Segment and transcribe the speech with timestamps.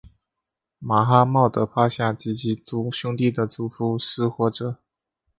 [0.79, 2.59] 马哈茂德帕夏及其
[2.91, 4.79] 兄弟的祖父是或者。